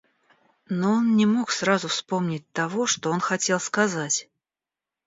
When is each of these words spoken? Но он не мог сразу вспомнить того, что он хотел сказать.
Но 0.79 0.93
он 0.93 1.15
не 1.15 1.27
мог 1.27 1.51
сразу 1.51 1.87
вспомнить 1.87 2.51
того, 2.53 2.87
что 2.87 3.11
он 3.11 3.19
хотел 3.19 3.59
сказать. 3.59 4.27